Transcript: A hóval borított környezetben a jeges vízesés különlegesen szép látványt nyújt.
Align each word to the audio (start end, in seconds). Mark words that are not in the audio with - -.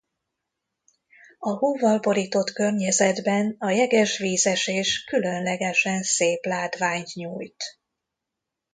A 1.39 1.49
hóval 1.49 1.99
borított 1.99 2.51
környezetben 2.51 3.55
a 3.59 3.69
jeges 3.69 4.17
vízesés 4.17 5.03
különlegesen 5.03 6.01
szép 6.03 6.45
látványt 6.45 7.13
nyújt. 7.13 7.63